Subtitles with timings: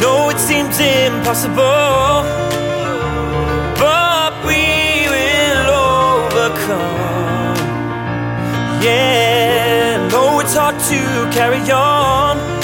[0.00, 2.24] know it seems impossible,
[3.78, 7.56] but we will overcome.
[8.82, 12.59] Yeah, know it's hard to carry on.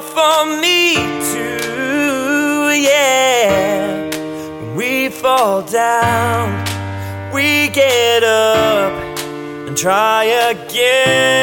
[0.00, 0.94] for me
[1.32, 4.08] too, yeah.
[4.76, 6.64] We fall down,
[7.32, 8.92] we get up
[9.68, 11.40] and try again.